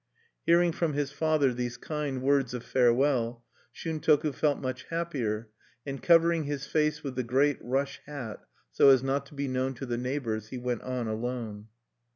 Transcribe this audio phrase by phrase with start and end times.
[0.47, 5.49] Hearing from his father these kind words of farewell, Shuntoku felt much happier,
[5.85, 9.75] and covering his face with the great rush hat, so as not to be known
[9.75, 11.67] to the neighbors, he went on alone.